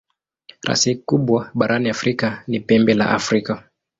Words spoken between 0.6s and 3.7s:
Rasi kubwa barani Afrika ni Pembe la Afrika.